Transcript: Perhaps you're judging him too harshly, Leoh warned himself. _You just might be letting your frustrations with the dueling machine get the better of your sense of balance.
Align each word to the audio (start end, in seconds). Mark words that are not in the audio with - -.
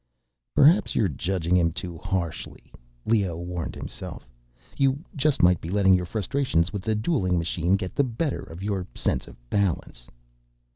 Perhaps 0.55 0.95
you're 0.95 1.07
judging 1.07 1.55
him 1.55 1.71
too 1.71 1.99
harshly, 1.99 2.73
Leoh 3.05 3.37
warned 3.37 3.75
himself. 3.75 4.27
_You 4.75 4.97
just 5.15 5.43
might 5.43 5.61
be 5.61 5.69
letting 5.69 5.93
your 5.93 6.07
frustrations 6.07 6.73
with 6.73 6.81
the 6.81 6.95
dueling 6.95 7.37
machine 7.37 7.73
get 7.73 7.93
the 7.93 8.03
better 8.03 8.41
of 8.41 8.63
your 8.63 8.87
sense 8.95 9.27
of 9.27 9.37
balance. 9.51 10.07